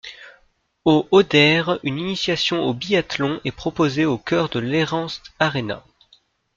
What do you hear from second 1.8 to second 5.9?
une initiation au biathlon est proposée au cœur de l'Hérens Aréna.